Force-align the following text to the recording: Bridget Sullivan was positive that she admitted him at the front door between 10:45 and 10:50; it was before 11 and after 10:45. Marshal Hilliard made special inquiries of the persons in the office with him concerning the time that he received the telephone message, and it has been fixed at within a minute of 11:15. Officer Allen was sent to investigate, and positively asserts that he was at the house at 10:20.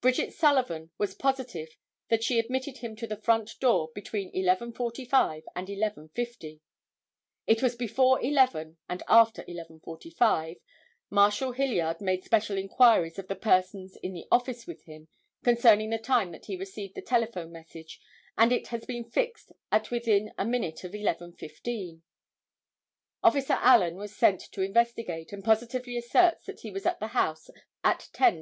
Bridget 0.00 0.32
Sullivan 0.32 0.92
was 0.96 1.14
positive 1.14 1.76
that 2.08 2.24
she 2.24 2.38
admitted 2.38 2.78
him 2.78 2.92
at 3.02 3.06
the 3.06 3.18
front 3.20 3.54
door 3.60 3.90
between 3.94 4.32
10:45 4.32 5.42
and 5.54 5.68
10:50; 5.68 6.60
it 7.46 7.62
was 7.62 7.76
before 7.76 8.18
11 8.24 8.78
and 8.88 9.02
after 9.08 9.42
10:45. 9.44 10.56
Marshal 11.10 11.52
Hilliard 11.52 12.00
made 12.00 12.24
special 12.24 12.56
inquiries 12.56 13.18
of 13.18 13.28
the 13.28 13.36
persons 13.36 13.96
in 13.96 14.14
the 14.14 14.24
office 14.32 14.66
with 14.66 14.84
him 14.84 15.08
concerning 15.44 15.90
the 15.90 15.98
time 15.98 16.32
that 16.32 16.46
he 16.46 16.56
received 16.56 16.94
the 16.94 17.02
telephone 17.02 17.52
message, 17.52 18.00
and 18.38 18.54
it 18.54 18.68
has 18.68 18.86
been 18.86 19.04
fixed 19.04 19.52
at 19.70 19.90
within 19.90 20.32
a 20.38 20.46
minute 20.46 20.82
of 20.82 20.92
11:15. 20.94 22.00
Officer 23.22 23.52
Allen 23.60 23.96
was 23.96 24.16
sent 24.16 24.40
to 24.40 24.62
investigate, 24.62 25.30
and 25.30 25.44
positively 25.44 25.98
asserts 25.98 26.46
that 26.46 26.60
he 26.60 26.70
was 26.70 26.86
at 26.86 27.00
the 27.00 27.08
house 27.08 27.50
at 27.84 28.08
10:20. 28.14 28.36